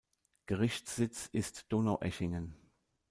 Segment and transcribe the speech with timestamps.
[0.47, 2.55] Gerichtssitz ist Donaueschingen.